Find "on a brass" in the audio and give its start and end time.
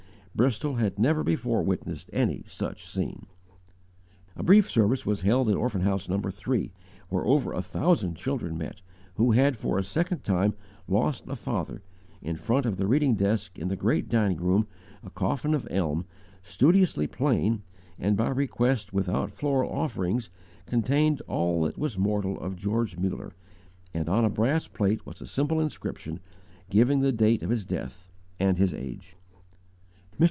24.07-24.65